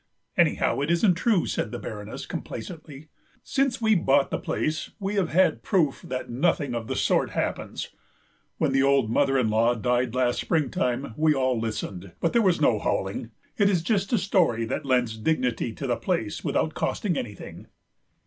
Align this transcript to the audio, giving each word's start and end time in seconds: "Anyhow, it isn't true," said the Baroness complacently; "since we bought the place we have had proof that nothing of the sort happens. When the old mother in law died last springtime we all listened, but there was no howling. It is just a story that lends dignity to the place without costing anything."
"Anyhow, 0.35 0.79
it 0.79 0.89
isn't 0.89 1.13
true," 1.13 1.45
said 1.45 1.69
the 1.69 1.77
Baroness 1.77 2.25
complacently; 2.25 3.09
"since 3.43 3.79
we 3.79 3.93
bought 3.93 4.31
the 4.31 4.39
place 4.39 4.89
we 4.99 5.13
have 5.13 5.29
had 5.29 5.61
proof 5.61 6.01
that 6.01 6.27
nothing 6.27 6.73
of 6.73 6.87
the 6.87 6.95
sort 6.95 7.29
happens. 7.33 7.89
When 8.57 8.71
the 8.71 8.81
old 8.81 9.11
mother 9.11 9.37
in 9.37 9.51
law 9.51 9.75
died 9.75 10.15
last 10.15 10.39
springtime 10.41 11.13
we 11.15 11.35
all 11.35 11.59
listened, 11.59 12.13
but 12.19 12.33
there 12.33 12.41
was 12.41 12.59
no 12.59 12.79
howling. 12.79 13.29
It 13.57 13.69
is 13.69 13.83
just 13.83 14.11
a 14.11 14.17
story 14.17 14.65
that 14.65 14.87
lends 14.87 15.15
dignity 15.19 15.71
to 15.73 15.85
the 15.85 15.97
place 15.97 16.43
without 16.43 16.73
costing 16.73 17.15
anything." 17.15 17.67